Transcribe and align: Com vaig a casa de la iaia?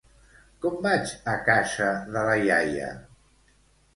Com 0.63 0.77
vaig 0.85 1.11
a 1.33 1.35
casa 1.51 1.91
de 2.15 2.25
la 2.29 2.35
iaia? 2.47 2.87